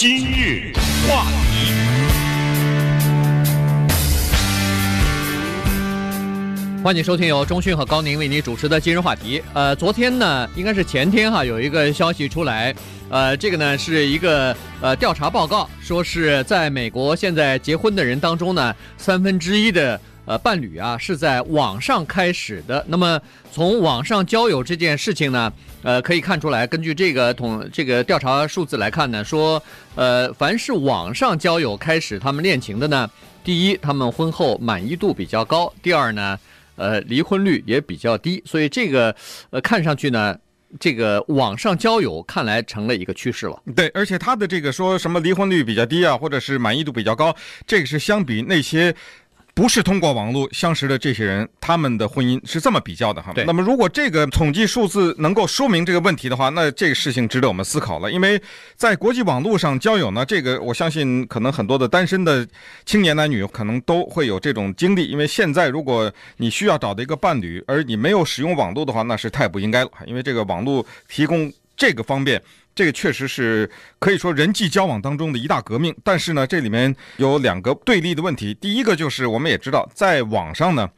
[0.00, 0.72] 今日
[1.08, 1.72] 话题，
[6.84, 9.42] 欢迎收听由中讯和高宁为你主持的今日话题。
[9.54, 12.72] 呃，昨天呢，应该是前天哈，有一个消息出来，
[13.08, 20.00] 呃，这个呢是一个呃调查报告，说是在美国现在结婚的人当中呢，三分之一的。
[20.28, 22.84] 呃，伴侣啊是在网上开始的。
[22.86, 23.18] 那么
[23.50, 25.50] 从网上交友这件事情呢，
[25.82, 29.60] 呃，可以看出来，根据这个统这个调查数字来看呢，说，
[29.94, 33.10] 呃，凡是网上交友开始他们恋情的呢，
[33.42, 36.38] 第一，他们婚后满意度比较高；第二呢，
[36.76, 38.42] 呃，离婚率也比较低。
[38.44, 39.16] 所以这个，
[39.48, 40.36] 呃，看上去呢，
[40.78, 43.58] 这个网上交友看来成了一个趋势了。
[43.74, 47.34] 对，而且他的这个说什么离婚率比较低啊，或者是满意度比较高，
[47.66, 48.94] 这个是相比那些。
[49.58, 53.32] 不是通过网络相识的这些人，他们的婚姻是这么比较的哈。
[53.44, 58.08] 那么，如果这个统计数字能够说明这个问题的话，那这个事情值得我们思考了。
[58.08, 58.40] 因为
[58.76, 62.46] 在国际网络上交友呢，这个我相信可能很多的单身的
[62.86, 65.06] 青年男女可能都会有这种经历。
[65.06, 69.90] 因为现在如果你需要找的一个伴侣，而你没有使用网络的话，那是太不应该了。
[70.06, 72.40] 因为这个网络提供这个方便。
[72.78, 78.54] 这个确实是可以说人际交往当中的一大革命，但是呢，这里面有两个对立的问题。
[78.54, 80.88] 第一个就是我们也知道，在网上呢，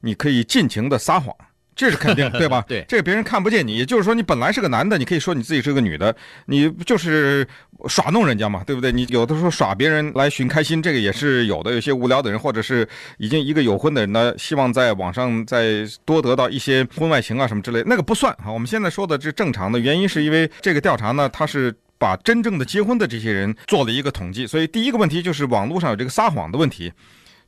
[0.00, 1.32] 你可以尽情的撒谎。
[1.78, 2.64] 这是肯定， 对吧？
[2.66, 6.14] 对，这个别人看不见你，也就是说，你本来是个男的，你可以说你自己是个女的，
[6.46, 7.46] 你就是
[7.86, 8.90] 耍弄人家嘛，对不对？
[8.90, 11.72] 你有的时候耍别人来寻开心，这个也是有的。
[11.72, 12.86] 有些无聊的人，或者是
[13.18, 18.50] 已经一个有婚的人呢，希望在网上再多得到一些婚外情啊什么之类，那个不算啊。
[18.50, 26.92] 我们现在说的这正常的，原因是因为这个调查呢，它是把真正的结婚的这些人做了一个统计，所以第一个问题就是网络上有这个撒谎的问题。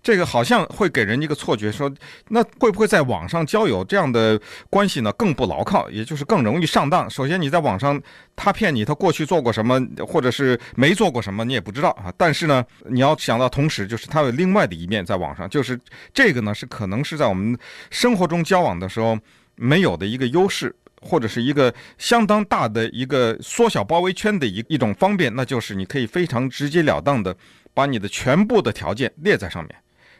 [0.03, 1.93] 这个好像会给人一个错觉，说
[2.29, 5.13] 那会不会在网上交友这样的关系呢？
[5.13, 7.09] 更不牢靠，也就是更容易上当。
[7.11, 8.01] 首先你在网上，
[8.35, 12.13] 他骗你，他过去做过什么，或者是没做过什么，你也不知道啊。
[12.17, 15.79] 但是呢，你要想到同时，就是他有另外的一面在网上，就是
[16.15, 17.59] 这个呢是可能是在我们
[17.91, 19.19] 生活中交往的时候
[19.57, 27.37] 没有的一个优势，或者是一个相当大的一个缩小包围圈的一一种方便，那就是你可以非常直截了当的
[27.75, 29.75] 把你的全部的条件列在上面。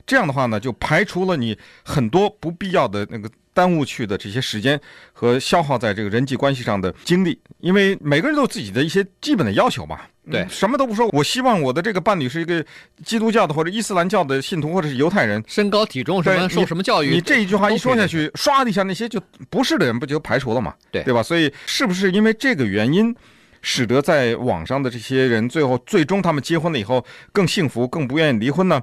[0.07, 4.81] 这样的话呢，就排除了你很多不必要的那个耽误去的这些时间
[5.13, 10.01] 和消耗在这个人际关系上的精力，因为每个人都有自己的一些基本的要求嘛。
[10.31, 12.65] 对，什么都不说，我希望我的这个伴侣是一个
[13.05, 20.73] 基督教的或者伊斯兰教的信徒，或者是犹太人，身高体重什么受什么教育，你这一句话一说下去，唰的一下，那些就不是的人不就排除了嘛？
[20.93, 21.21] 对，对吧？
[21.21, 23.13] 所以是不是因为这个原因，
[23.61, 28.81] 使得在网上的这些人最后最终他们结婚了以后更幸福，更不愿意离婚呢？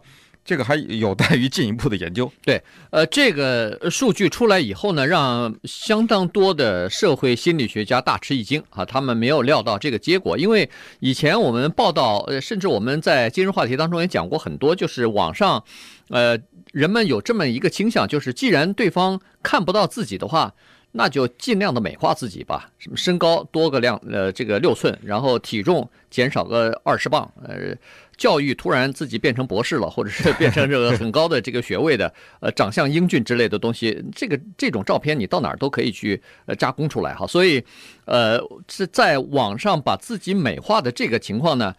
[0.48, 2.32] 这个还有待于进一步的研究。
[2.42, 8.86] 对，呃，这个数据出来以后呢，让相当多的社会心理学家大吃一惊啊！
[8.86, 10.70] 他们没有料到这个结果，因为
[11.02, 15.62] 以前我们报道，呃，甚至我们在今日话题当中也讲过很多，就是网上，
[16.08, 16.40] 呃，
[16.72, 20.54] 人们有这么一个倾向，就是既然对方看不到自己的话，
[20.98, 27.76] 那就尽量的美化自己吧，什么身高多个量，呃，这个六寸，然后体重减少个二十磅，呃。
[28.18, 37.28] 教育突然自己变成博士了，或者是 变成这个很高的这个学位的，呃，长相英俊之类的东西，这个这种照片你到哪儿都可以去呃加工出来哈。
[37.28, 37.64] 所以，
[38.06, 41.76] 呃，是在网上把自己美化的这个情况呢，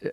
[0.00, 0.10] 呃，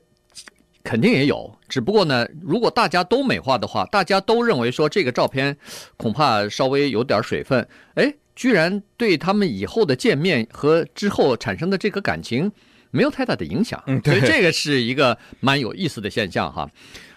[0.84, 1.50] 肯定也有。
[1.70, 5.56] 只不过呢，如果大家都美化的话，大家都认为说这个照片
[5.96, 12.52] 恐怕稍微有点水分，哎，居然对他们以后的见面和之后产生的这个感情。
[12.94, 16.70] 没有太大的影响，所以这个是一个蛮有意思的现象哈。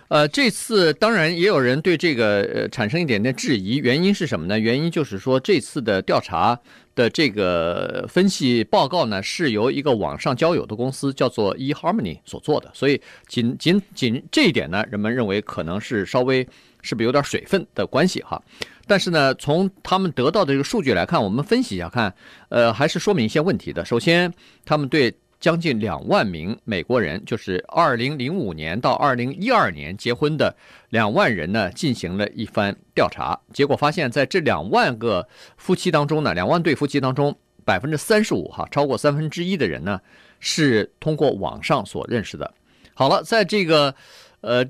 [0.07, 4.57] 呃，这次当然也有人对这个呃产生一点点质疑，原因是什么呢？
[4.57, 6.57] 原因就是说这次的调查
[6.95, 16.47] 的这个分析报告呢，是由一个网上交友的公司叫做 eHarmony 所做的，所以仅仅仅这一点呢，人们认为可能是稍微
[16.83, 18.41] 是不是有点水分的关系哈。
[18.87, 22.15] 但是呢，从他们得到的这个数据来看，我们分析一下看，
[22.49, 23.85] 呃，还是说明一些问题的。
[23.85, 24.33] 首先，
[24.65, 30.55] 他们对将近两万名美国人，就是二零零五年到二零一二年结婚的
[30.91, 35.27] 两万人呢，进行了一番调查，结果发现，在这两万个
[35.57, 40.01] 夫妻当中呢，两万对夫妻当中，百分之三十五哈，超过三分之一的人呢，
[40.41, 42.53] 是通过网上所认识的。
[42.95, 43.95] 好了，在这个
[44.41, 44.65] 呃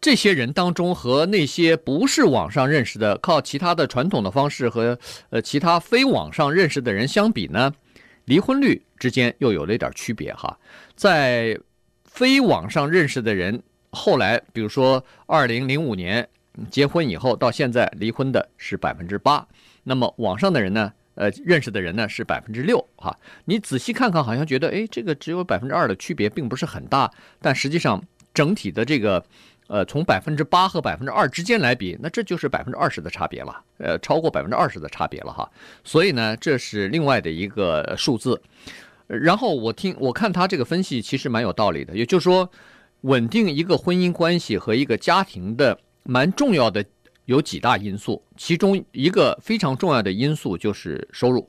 [0.00, 4.98] 这些人当中，和那些不是网上认识的，靠其他的传统的方式和
[5.28, 7.70] 呃其他非网上认识的人相比呢，
[8.24, 10.58] 离婚率之间又有了一点区别哈，
[10.94, 11.58] 在
[12.04, 16.26] 非网上认识的人，后来比如说二零零五年
[16.70, 19.46] 结婚以后到现在离婚的是百分之八，
[19.84, 23.14] 那么网上的人呢，呃，认识的人呢是百分之六哈。
[23.44, 27.12] 你仔细看看，好像觉得哎，这个只有百分之二的区别，并不是很大。
[27.40, 29.24] 但实际上，整体的这个
[29.72, 35.48] 呃，从百分之八和百分之二之间来比，那这就是百分之二十的差别了，呃，超过百分之二十的差别了哈。
[35.84, 38.42] 所以呢，这是另外的一个数字。
[39.06, 41.96] 然后我听我看他这个分析，其实蛮有道理的。
[41.96, 42.50] 也就是说，
[43.02, 46.84] 稳定一个婚姻关系和一个家庭的蛮重要的。
[47.26, 51.48] 有几大因素，其中一个非常重要的因素就是收入。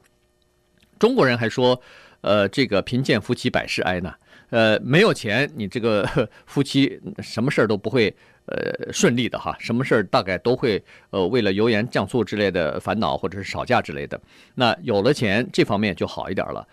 [1.00, 1.82] 中国人还说，
[2.22, 4.14] 呃，这个贫贱夫妻百事哀呢，
[4.52, 6.08] 呃，没有钱，你这个
[6.46, 8.16] 夫妻什么事儿都不会
[8.46, 14.22] 呃顺利的哈，什么事儿大概都会呃为了油盐酱醋之类的烦恼或者是吵架之类的。
[14.54, 16.68] 那有了钱，这方面就好一点了。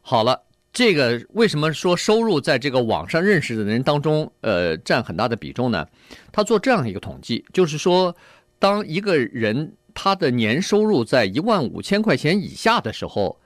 [0.00, 0.40] 好了。
[0.76, 5.86] 这个为什么说收入在这个网上认识的人当中，呃，占很大的比重呢？
[6.32, 8.16] 他做这样一个统计，就是说，
[8.58, 13.38] 当一个人他的年收入在一万五千块钱以下的时候，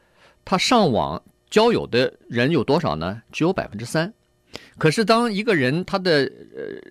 [0.43, 3.23] 他上网交友的人有多少呢？
[3.33, 4.13] 只有百分之三。
[4.79, 6.91] 可是当一个人他的呃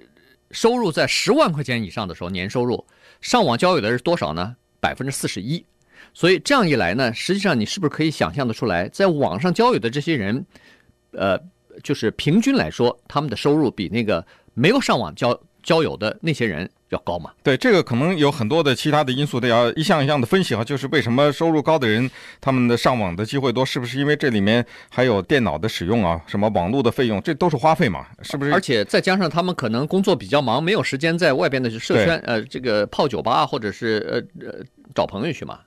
[0.52, 2.86] 收入在十万块钱以上的时候，年收入
[3.22, 4.56] 上网交友的是多少呢？
[4.80, 5.66] 百分之四十一。
[6.14, 10.46] 所以这样一来呢，实际上你是不是可以想象得出来，在网上交友的这些人，
[11.12, 11.40] 呃，
[11.84, 17.32] 就是平均来说，他们的收入比那个没有上网交交友的那些人要高嘛？
[17.44, 20.64] 对，这个可能有很多的其他的因素，得要一项一项的分析哈。
[20.64, 23.66] 就是为什么收入高的人，他们的上网的机会多？
[23.66, 26.22] 是不是因为这里面还有电脑的使用啊？
[26.28, 28.06] 什么网络的费用，这都是花费嘛？
[28.22, 28.54] 是不是？
[28.54, 34.64] 而且再加上他们可能工作比较忙，没有时间在外边的社圈，呃，这个泡酒吧或者是呃呃。
[34.96, 35.60] 找朋友去嘛？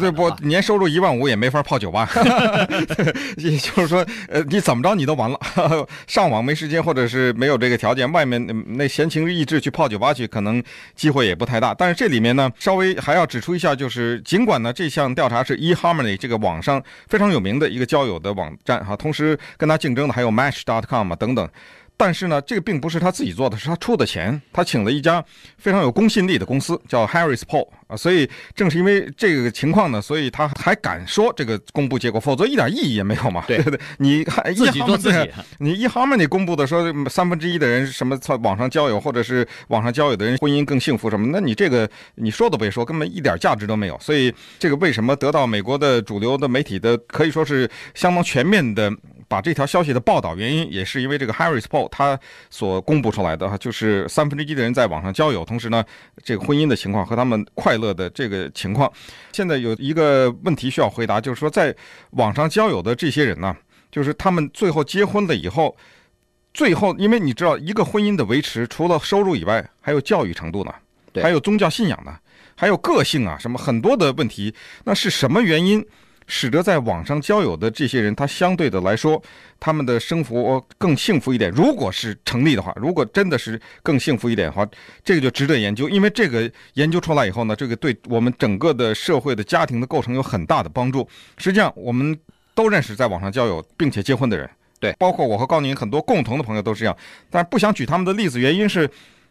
[0.00, 2.08] 这不 年收入一万五也没法泡酒吧，
[3.36, 5.38] 也就是说，呃，你怎么着你都完了，
[6.06, 8.42] 上网没时间，或者是没有这个条件，外面
[8.78, 10.62] 那闲情逸致去泡酒吧去，可能
[10.94, 11.74] 机会也不太大。
[11.74, 21.48] 但是这里面呢，稍微还要指出一下，就是尽管呢这项调查是 eHarmony 这个网上非常有名的一个交友的网站哈，同时跟他竞争的还有 Match.com 啊等等。
[22.00, 25.22] 但是呢，这个并不是他自己做的，是他出的钱，他请了一家
[25.58, 27.96] 非常有公信力的公司，叫 Harris Poll 啊。
[27.96, 33.42] 所以正是因为这个情况呢，所以他还敢说这个公布结果，否则一点意义也没有嘛。
[33.48, 35.28] 对对对，你还自己做自己，
[35.58, 43.98] 你 eHarmony 公布的说三分之一的人什么在网上交友，或者是网上交友的人婚姻更幸福什么，那你这个你说都别说，根本一点价值都没有。
[44.00, 48.88] 所以这个为什么得到美国的主流的媒体的可以说是相当全面的。
[49.28, 55.84] 把这条消息的报道原因，也是因为这个 Harris Poll 他所公布出来的哈，就是三分之一的人在网上交友，同时呢，
[56.24, 58.90] 这个婚姻的情况和他们快乐的这个情况。
[59.32, 61.74] 现在有一个问题需要回答，就是说在
[62.12, 63.54] 网上交友的这些人呢，
[63.90, 65.76] 就是他们最后结婚了以后，
[66.54, 70.74] 最后因为你知道，一个婚姻的维持，除了收入以外，还有教育程度呢，
[71.22, 72.16] 还有宗教信仰呢，
[72.56, 74.54] 还有个性啊，什么很多的问题。
[74.84, 75.84] 那是什么原因？
[76.28, 79.20] 使得在网上交友的这些人，他相对的来说，
[79.58, 81.50] 他们的生活更幸福一点。
[81.50, 84.64] 如果是成立的话，如果真的是更幸福一点的话，
[85.02, 85.88] 这个就值得研究。
[85.88, 91.08] 因为这个研究出来以后呢，这个对我们整个的社会的家庭的构成有很大的帮助。
[91.38, 92.16] 实际上，我们
[92.54, 94.48] 都认识在网上交友并且结婚的人，
[94.78, 96.94] 对，包括我和高宁很多共同的朋友都是这样。
[97.30, 98.88] 但是不想举他们的例子，原因是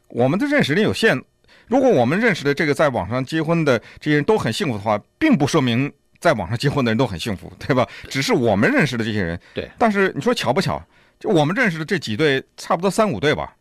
[0.07, 1.21] 我们的认识力有限。
[1.67, 5.91] 如果我们认识的这个在网上结婚的这些人都很幸福的话，并不说明。
[6.19, 7.87] 在网上结婚的人都很幸福， 对吧？
[8.09, 9.69] 只是我们认识的这些人， 对。
[9.77, 10.81] 但是你说巧不巧？
[11.19, 13.55] 就我们认识的这几对，差不多三五对吧，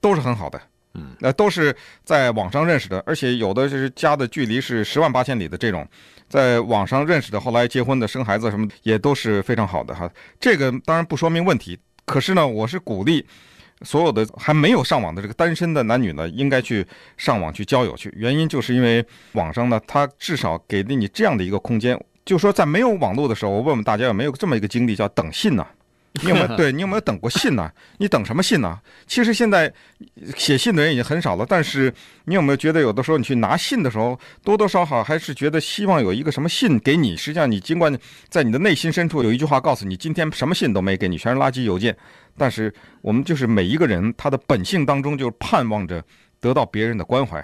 [0.00, 0.60] 都是很好的，
[0.94, 5.86] 嗯，那都是在网上认识的，而且有的就是家的距离是十万八千里的这种，
[6.28, 10.10] 在网上认识的，后来结婚的、生孩子什么也都是非常好的哈。
[10.40, 13.26] 这个当然不说明问题，可是呢，我是鼓励。
[13.84, 16.86] 所有的还没有上网的这个单身的男女呢，应该去
[17.16, 18.12] 上网去交友去。
[18.16, 25.66] 原因就是因为网上呢，它至少给了你这样的一个空间，就说在没有网络的时候，我问问大家有没有这么一个经历，叫等信呢？
[26.22, 26.56] 你有没有？
[26.58, 27.72] 对，你有没有等过信呢？
[27.96, 28.78] 你等什么信呢？
[29.06, 29.72] 其实现在
[30.36, 31.90] 写信的人已经很少了，但是
[32.26, 37.16] 你有没有觉得有的时候你去拿信的时候，多多少少还是觉得希望有一个什么信给你？
[37.16, 37.98] 实际上你尽管
[38.28, 41.96] 在你的内心深处有一句话告诉你，今天什么信都没给你，全是垃圾邮件。
[42.36, 46.02] 但是我们就是每一个人，他的本性当中就盼望着
[46.40, 47.38] 得到别人的关怀。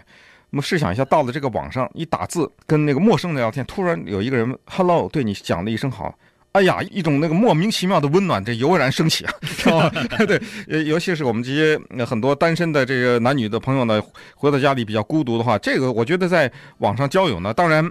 [0.50, 6.14] 那么试想一下，到了这个网上，一打字跟那个陌生人聊天，突然有一个人 “hello” 对你讲了一声好，
[6.52, 9.90] 哎呀，一种那个莫名其妙的温暖，这油然升起啊，是吧？
[10.26, 14.02] 对，呃，尤其是我们这些很多单身的这个男女的朋友呢，
[14.34, 17.90] 回到家里比较孤独的话，这个我觉得在网上交友呢，当然。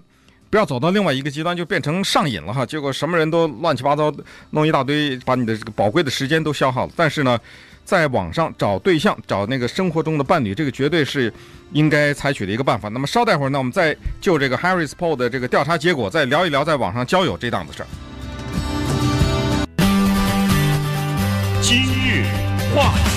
[0.49, 2.65] 不要走到另外一个极端，就变成上瘾了哈。
[2.65, 4.13] 结果什么人都乱七八糟
[4.51, 6.91] 弄一大堆，把你的这个宝贵的时间都消耗了。
[6.95, 7.37] 但是呢，
[7.83, 11.31] 在网上找对象，找那个生活中的伴侣，这个绝对是
[11.73, 12.87] 应该采取的一个办法。
[12.89, 17.87] 那么稍待会儿呢，我们再就这个 Harris Poll 的这个调查结果，再聊一聊在网上交友这档子事儿。
[21.61, 22.23] 今日
[22.73, 23.16] 话题，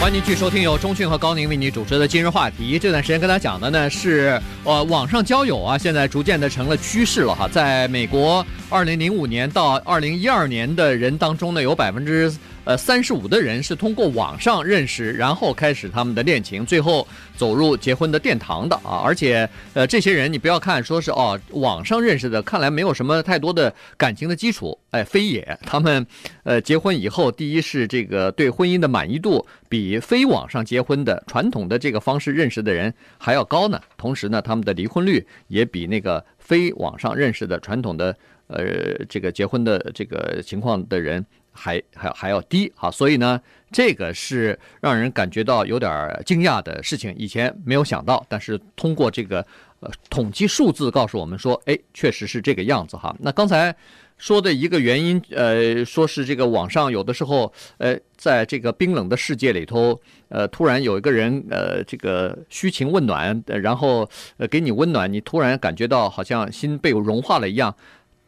[0.00, 2.78] 欢迎继续收听由钟讯和高宁为你主持的今日话题。
[2.78, 7.48] 这段时间跟大家讲的呢是，呃，网上交友啊，现在逐渐的成了趋势了哈。
[7.48, 12.32] 在美国，二零零五年到二零一二年的人当中呢，有百分之。
[12.64, 17.06] 呃，三十五的人是通过网上认识，然后开始他们的恋情，最后
[17.36, 19.02] 走入结婚的殿堂的啊！
[19.04, 26.06] 而且，呃，这些人你不要看说是哦，网上认识的，看来没有什么太多的感情的基础，哎，非也，他们
[26.42, 33.78] 呃结婚以后，第一是这个对婚姻的满意度比非网上结婚的传统的这个方式认识的人还要高呢。
[33.98, 38.16] 同时呢，他们的离婚率也比那个非网上认识的传统的
[38.48, 41.24] 呃这个结婚的这个情况的人。
[41.56, 49.38] 还还还要低哈，所以呢，这个是让人感觉到有点惊讶的事情，以前没有想到，但是通过这个
[49.78, 53.14] 呃统计数字告诉我们说，哎，确实是这个样子哈。
[53.20, 53.72] 那刚才
[54.18, 59.96] 说的一个原因，呃，说是这个网上有的时候，呃，在这个冰冷的世界里头，
[60.30, 67.72] 呃，突然有一个人，呃，这个嘘寒问暖，然后呃给你温暖，你突然感觉到好像心被融化了一样。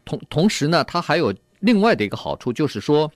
[0.06, 1.34] 同同时呢，它还有。
[1.60, 3.10] 另外的一个好处就是说，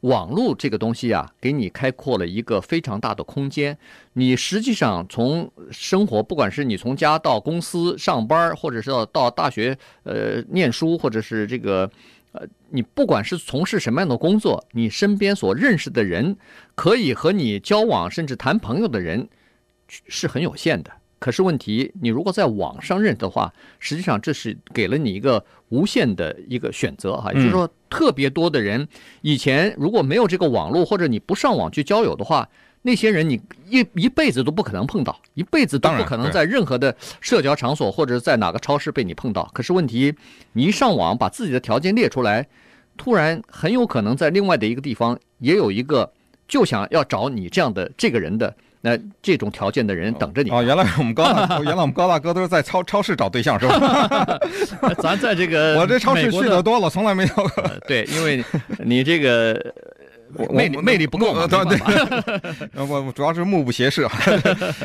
[0.00, 3.78] 网络这个东西啊，给你开阔了一个非常大的空间。
[4.14, 11.88] 你实际上从生活，不管是你从家到公司上班，或者是到到大学呃念书，或者是这个
[12.32, 16.36] 呃，你不管是从事什么样的工作，你身边所认识的人，
[16.74, 19.28] 可以和你交往甚至谈朋友的人，
[19.86, 20.90] 是很有限的。
[21.18, 28.86] 可是问题，你如果在网上认的话，实际上这是给了你一个无限的一个选择哈，也就是说，特别多的人
[29.22, 32.46] 以前如果没有这个网络，或者你不上网去交友的话，
[32.82, 39.50] 那些人你一一辈子都不可能碰到，一辈子都不可能在任何的社交场所或者在哪个超市被你碰到。
[39.54, 40.14] 可是问题，
[40.52, 42.46] 你一上网把自己的条件列出来，
[42.98, 46.12] 突然很有可能在另外的一个地方也有一个
[46.46, 48.54] 就想要找你这样的这个人的。
[48.80, 54.38] 那这种条件的人等着你哦，原来我们高大， 原来我们高大哥都是在超超市找对象是吧？
[55.02, 57.78] 咱在这个 我这超市去的多了，从来没有、呃。
[57.88, 58.44] 对，因为
[58.78, 59.60] 你这个
[60.50, 61.46] 魅力魅力不够嘛。
[61.46, 62.86] 对对。
[62.86, 64.06] 我主要是目不斜视。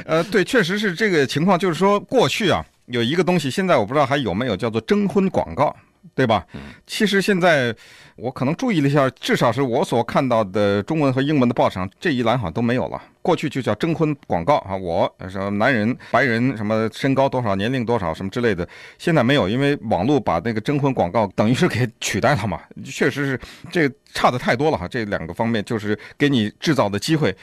[0.05, 1.60] 呃，对，确实是这个情况。
[1.60, 5.75] 就是说，过去啊，有一个东西，现在我不知道还有没有，叫做征婚广告。
[6.13, 6.46] 对吧？
[6.86, 7.75] 其实现在
[8.15, 13.01] 我可能注意了一下，至少是我所看到的中文和英文的报上这一栏好像都没有了。
[13.22, 18.67] 过去就叫征婚广告啊，我什么男人、白人，什么身高多少、年龄多少什么之类的，
[18.98, 22.62] 现在没有，因为网络把那个征婚广告等于是给取代了嘛。
[22.84, 23.39] 确实是
[23.72, 27.36] 这差的太多了哈，这两个方面就是给你制造的机会。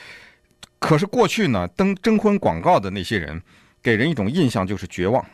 [0.81, 3.41] 可是过去呢，登征婚广告的那些人，
[3.83, 5.25] 给人一种印象就是绝望。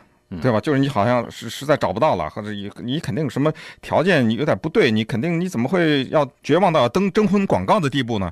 [0.41, 0.59] 对吧？
[0.59, 8.31] 就是你好像是实在找不到了，或者你你肯定什么条件你有点不对，你肯定你怎么会要绝望到要登征婚广告的地步呢？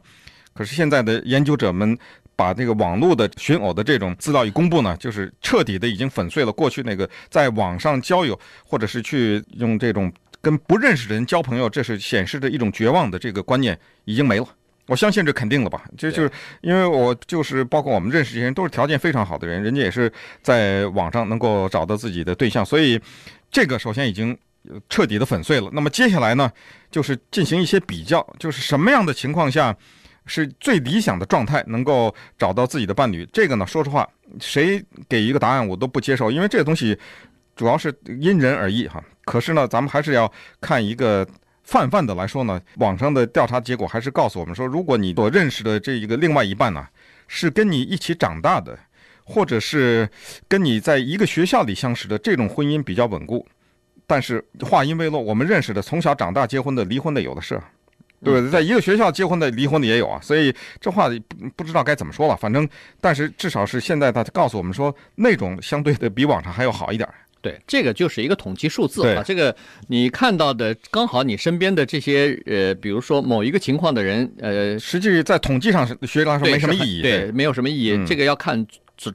[0.54, 1.98] 可是现在的研究者们
[2.36, 14.48] 把这个网络的寻偶的这种资料一公布呢，就是彻底的已经粉碎了过去那个在网上交友或者是去用这种跟不认识的人交朋友，这是显示着一种绝望的这个观念已经没了。
[14.86, 15.86] 我相信这肯定了吧？
[15.98, 20.12] 这就是因为我就是包括我们认识这些人都是条件非常好的人，人家也是
[20.42, 23.00] 在网上能够找到自己的对象，所以
[23.50, 24.38] 这个首先已经
[24.90, 25.70] 彻底的粉碎了。
[25.72, 26.52] 那么接下来呢，
[26.92, 29.74] 就是进行一些比较，就是什么样的情况下
[30.26, 33.26] 是最理想的状态，能够找到自己的伴侣。
[33.32, 34.06] 这个呢，说实话，
[34.42, 37.00] 谁给一个答案我都不接受，因为这个东西
[37.56, 39.02] 主要是因人而异哈。
[39.24, 41.26] 可是呢，咱们还是要看一个。
[41.64, 46.86] 泛泛的来说呢，网上的调查结果还是告诉我们说，如果你所认识的这一个另外一半呢，
[47.28, 48.78] 是跟你一起长大的，
[49.24, 50.10] 或者是
[50.48, 53.48] 跟你在一个学校里相识的，这种婚姻比较稳固。
[54.06, 57.60] 但是话音未落，我们认识的从小长大结婚的、离婚的有的是，
[58.22, 58.50] 对不对？
[58.50, 60.20] 在一个学校结婚的、离婚的也有啊。
[60.22, 61.10] 所以这话
[61.56, 62.36] 不知道该怎么说了。
[62.36, 62.68] 反正，
[63.00, 67.10] 但是至少是现在他告诉我们说，那种相对的比网上还要好一点。
[67.44, 69.22] 对，这个就是一个统计数字啊。
[69.22, 69.54] 这个
[69.90, 78.02] 你看到的，刚好你身边的这些呃，比如说某一个情况的人，呃，实际在统计上是学来说没什么意义，对，对，没有什么意义。
[78.08, 78.66] 这个要看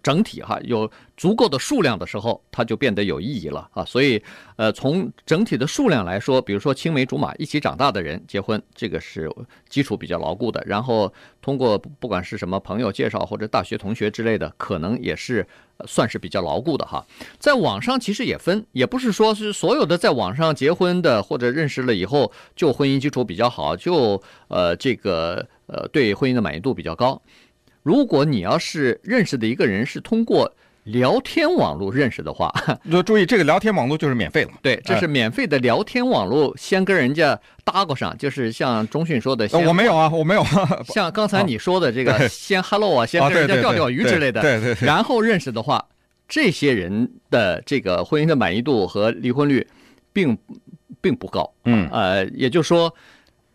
[0.02, 3.85] 整体哈，有足够的数量的时候，它就变得有意义了啊。
[3.85, 4.23] 所以，
[4.56, 9.30] 呃，从整体的数量来说，比如说青梅竹马一起长大的人结婚，这个是
[9.68, 10.62] 基础比较牢固的。
[10.66, 15.47] 然后通过不管是什么朋友介绍或者大学同学之类的，可能也是。
[15.87, 17.06] 算是比较牢固的哈，
[17.38, 27.23] 在网上其实也分，也不是说是所有的在网上结婚的或者认识了以后就婚姻基础比较好，就呃这个呃，对婚姻的满意度比较高。
[27.82, 30.52] 如果你要是认识的一个人是通过
[30.85, 32.52] 聊天网络认识的话，
[32.90, 34.50] 就注意这个聊天网络就是免费了。
[34.62, 40.42] 对，这是免费的聊天网络，先跟人家搭过上，就是像钟迅说的，我没有啊， 我没有。
[40.87, 44.87] 像刚才你说的这个， 先 hello 啊，先跟人家钓钓鱼之类的，对对。
[44.87, 45.85] 然后认识的话，
[46.26, 49.66] 这些人的这个婚姻的满意度和离婚率
[50.12, 50.37] 并
[51.02, 51.52] 并不高。
[51.64, 52.94] 嗯，呃，也就是说。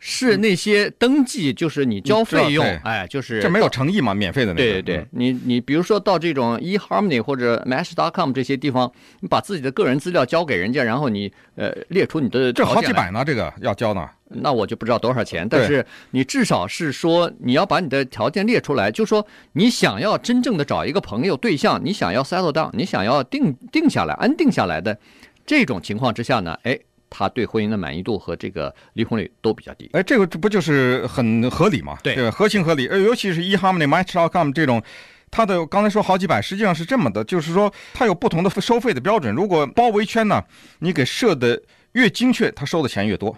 [0.06, 4.62] 是那些登记，就是你交费用，哎，就是这没有诚意嘛，免费的那个。
[4.62, 8.92] 对对对，你你比如说到这种 eHarmony 或者 Match.com 这些地方，
[9.22, 14.06] 你把自己的个人资料交给人家，然后你呃列出你的这好几百呢，这个要交呢。
[14.28, 25.00] 那我就不知道多少钱，但是你至少是说你要把你的条件列出来，就说你想要真正的找一个朋友对象，你想要 settle down，你想要定定下来安定下来的
[25.46, 26.78] 这种情况之下呢，哎。
[27.16, 29.88] 他对婚姻的满意度和这个离婚率都比较低。
[29.94, 31.96] 哎，这个这不就是很合理吗？
[32.02, 32.88] 对，合情合理。
[32.88, 34.82] 呃，尤其是 eHarmony、Match.com 这种，
[35.30, 39.34] 它的刚才说好几百，实际上是这么的，就是说它有不同的收费的标准。
[39.34, 40.44] 如果包围圈呢，
[40.80, 43.38] 你给设的越精确，它收的钱越多。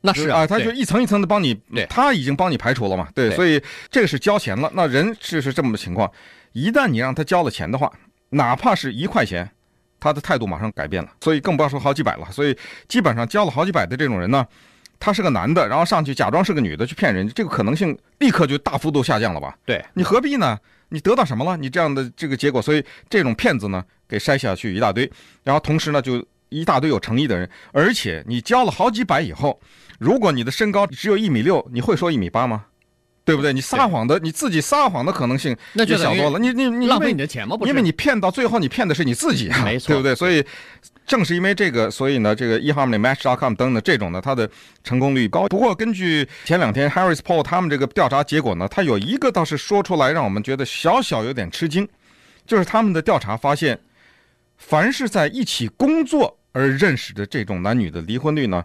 [0.00, 1.54] 那是啊，他就一层一层的帮你，
[1.90, 3.08] 他，已经帮你排除了嘛。
[3.14, 4.72] 对，所以这个是交钱了。
[4.74, 6.10] 那人是是这么的情况，
[6.52, 7.92] 一旦你让他交了钱的话，
[8.30, 9.50] 哪怕是一块钱。
[10.00, 12.26] 他的态度马上改变了，所以更不要说好几百了。
[12.32, 12.56] 所以
[12.88, 14.44] 基本上交了好几百的这种人呢，
[14.98, 19.56] 他是个男的，然后上去假装是个女的去骗人，这个可能性立刻就大幅度下降了吧？
[19.64, 20.58] 对，你何必呢？
[20.88, 21.56] 你得到什么了？
[21.56, 25.08] 你这样的这个结果，所以这种骗子呢，给筛下去一大堆，
[25.44, 29.60] 然后同时呢，就一大堆有诚意的人，而且你交了好几百以后，
[30.00, 32.64] 如果你的身高只有一米六，你会说一米八吗？
[33.30, 33.52] 对不对？
[33.52, 36.38] 你撒谎的，你自己撒谎的可能性那就小多了。
[36.38, 37.56] 你你你浪费你的钱吗？
[37.56, 40.14] 不是，因为你骗到最后，你骗的是你自己啊，没错， 对不对？
[40.16, 40.44] 所以
[41.06, 44.50] 正是因为这个，所以呢，这个 eHarmony、Match.com 等等这种呢，它的
[44.82, 45.46] 成功率高。
[45.46, 51.88] 不过根据前两天 Harris Poll 他们这个调查结果呢，他有一个倒是说出来，让我们觉得小小有点吃惊，
[52.44, 53.78] 就是他们的调查发现，
[54.56, 58.64] 凡是在一起工作而认识的这种男女的离婚率呢，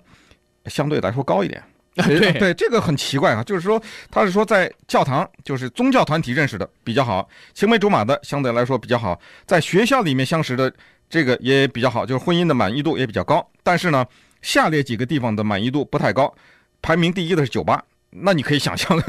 [0.66, 1.62] 相对来说高一点。
[2.04, 10.72] 对对，这个很奇怪啊，就是说他是说在教堂，就是宗教团体认识的比较好，青梅竹马的相对来说比较好，在学校里面相识的
[11.10, 13.50] 这个也比较好，就是婚姻的满意度也比较高。
[13.64, 14.06] 但是呢，
[14.42, 16.34] 下列几个地方的满意度不太高，
[16.82, 19.02] 排名第一的是酒吧，那你可以想象，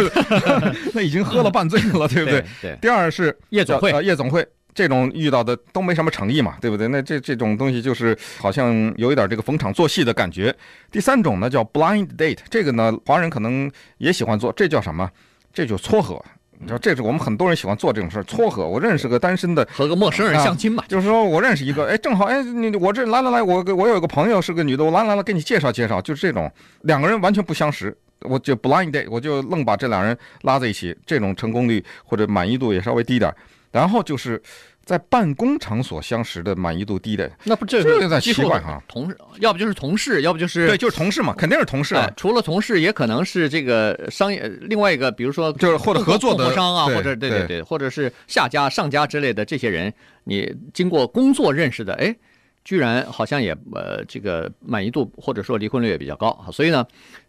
[0.95, 2.45] 那已经喝了半醉了，对不对？
[2.63, 2.79] 对。
[2.81, 4.47] 第二是夜总会，啊，夜总会。
[4.77, 6.87] 这种遇到的都没什么诚意嘛，对不对？
[6.89, 10.55] 那这这种东西就是好像有一点这个逢场作戏的感觉。
[10.93, 15.11] 第三种呢叫 blind date，这个呢华人可能也喜欢做，这叫什么？
[15.51, 16.23] 这就撮合。
[16.59, 18.67] 你知道，这是我们很多人喜欢做这种事儿，撮合。
[18.67, 26.51] 我认识个单身的，和个陌生人相亲嘛，就是说我认识一个，哎，正好，哎，你我这来来来，我我有个朋友是个女的，我来来来给你介绍介绍，就是这种
[26.83, 33.31] 两个人完全不相识，我就 blind date，我就愣把这两人拉在一起，这种成功率或者满意度也稍微低点。
[33.77, 34.43] 然后就是
[34.87, 38.83] 在办公场所相识的满意度低的，那不这这有点奇怪哈。
[38.89, 42.11] 同事，要不就是同事，要不就是对，就是同事嘛，肯定是同事啊。
[42.17, 49.93] 除了同事，也可能是这个商业另外一个，比如说就是或者合作的商啊，或者对对对，或者是下家上家之类的这些人，
[50.25, 52.17] 你经过工作认识的，哎，
[52.65, 56.87] 居然好像也呃这个满意度或者说离婚率也比较高，所以呢，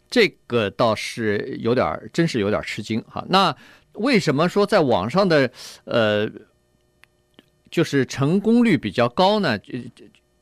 [0.09, 3.25] 这个倒是有点真是有点吃惊哈。
[3.27, 3.53] 那。
[3.97, 5.51] 为什么说在网上的
[5.85, 6.29] 呃，
[7.69, 9.59] 就是成功率比较高呢？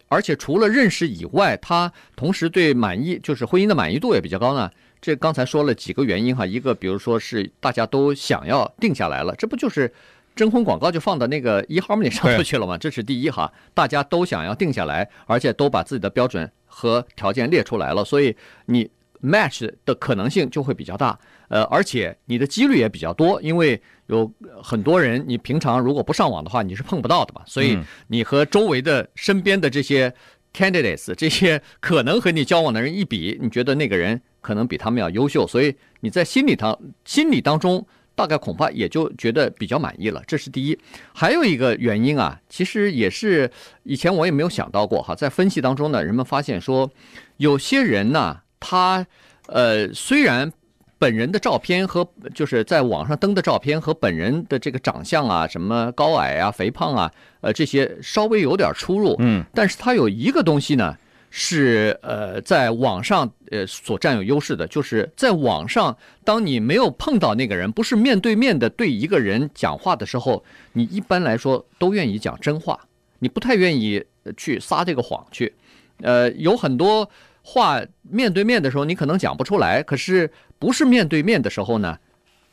[0.07, 4.69] 而且除了认识以外，他同时对满意，就是婚姻的满意度也比较高呢？
[5.01, 9.91] 这刚才说了几个原因哈，一个比如说是大家都想要定下来了，这不就是
[10.35, 12.77] 征婚广告就放到那个 eHarmony 上头去了吗？
[12.77, 18.35] 这是第一哈，大家都想要定下来，而且都把自己的标准和条件列出来了，所以
[18.67, 18.89] 你。
[19.25, 30.13] Match 的可能性就会比较大，呃，而且你的几率也比较多，因为有很多人，你平常如果不上网的话，你是碰不到的嘛，所以你和周围的身边的这些
[30.53, 40.77] candidates，这些可能和你交往的人一比，你觉得那个人可能比他们要优秀，所以你在心里头心理当中大概恐怕也就觉得比较满意了，这是第一。
[41.13, 43.49] 还有一个原因啊，其实也是
[43.83, 46.91] 以前我也没有想到过哈，在分析当中呢，人们发现说
[47.37, 48.41] 有些人呢。
[48.67, 49.05] 他，
[49.45, 50.51] 呃，虽然
[50.97, 60.97] 本人的照片和就是在网上登的照片和本人的这个长相啊，什么高矮啊、肥胖啊，呃，这些稍微有点出入，嗯，但是他有一个东西呢，
[61.29, 72.79] 是呃，在网上呃所占有优势的，就是在网上，当你没有碰到那个人，不是面对面的对一个人讲话的时候，你一般来说都愿意讲真话，
[73.19, 74.03] 你不太愿意
[74.35, 75.53] 去撒这个谎去，
[76.01, 77.07] 呃，有很多。
[77.47, 80.27] 话面对面的时候，你可能讲不出来；可是
[80.57, 81.95] 不是面对面的时候呢，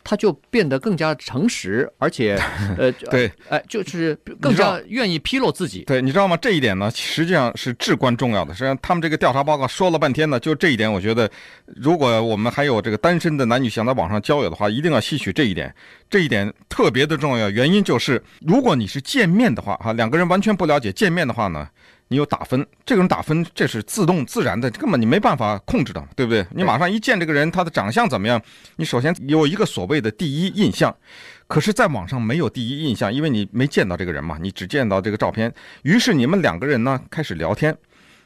[0.05, 2.38] 他就变得更加诚实，而且
[2.76, 5.85] 呃，对，哎，就是更加愿意披露自己。
[5.85, 6.37] 对，你知道吗？
[6.37, 8.52] 这一点呢，实际上是至关重要的。
[8.52, 11.31] 实际上，他们这个调查报告说了半天呢，就这一点，我觉得，
[11.64, 15.74] 如果我们还有这个单身的男女想在网上交友的话，一定要吸取这一点。
[16.11, 21.66] 这一点特别的重要，原因就是，如果你是见面的话，哈，两个人完全不了解，见面的话呢。
[22.12, 26.46] 你有打分，这个人打分，这是自动自然的，根本你没办法控制的，对不对？
[26.51, 28.38] 你马上一见这个人，他的长相怎么样？
[28.77, 30.94] 你首先有一个所谓的第一印象，
[31.46, 35.51] 可是，在网上没有第一印象，因为你没见到这个人嘛，你只见到这个照片。
[35.85, 37.75] 于是你们两个人呢开始聊天，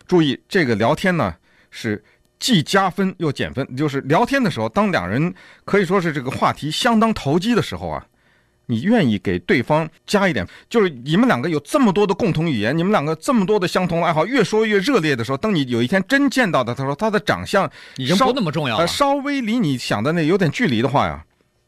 [0.08, 1.32] 注意这个聊天呢
[1.70, 2.04] 是
[2.40, 5.32] 既加分又减分，就是聊天的时候，当两人
[5.64, 8.04] 可以说是这个话题相当投机的时候啊。
[8.66, 21.24] 你愿意给对方加一点，就是你们两个有这么多的共同语言，你们两个这么多的相同的爱好，越说越热烈的时候，等你有一天真见到他，他说他的长相已经不那么重要了，稍微离你想的那有点距离的话呀，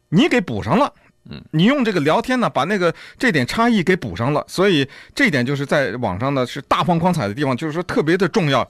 [0.09, 0.93] 你给补上了，
[1.31, 8.69] 嗯，你用这个聊天呢，把那个这点差异给补上了，所以这点就是在网上呢是大放光彩的地方，就是说特别的重要，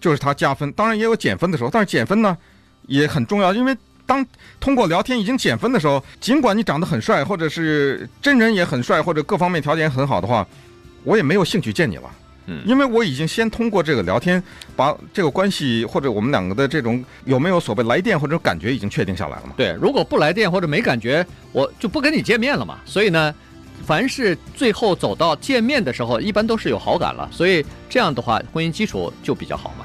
[0.00, 2.36] 就是他加分，当然也有减分的时候，但是减分呢
[2.88, 3.76] 也很重要，因为。
[4.08, 4.24] 当
[4.58, 10.46] 通过聊天已经减分的时候，尽管你长得很帅，或者是真人也很帅，或者各方面条件很好的话，
[11.04, 12.10] 我也没有兴趣见你了。
[12.46, 14.42] 嗯，因为我已经先通过这个聊天，
[14.74, 19.52] 把这个关系或者我们两个的这种有没有所谓来电或者感觉已经确定下来了嘛。
[19.58, 22.78] 对，如果不来电或者没感觉，我就不跟你见面了嘛。
[22.86, 23.34] 所以呢，
[23.84, 27.28] 凡是最后走到见面的时候，一般都是有好感了。
[27.30, 29.84] 所以这样的话，婚姻基础就比较好嘛。